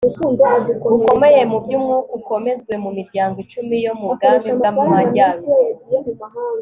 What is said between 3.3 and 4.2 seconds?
icumi yo mu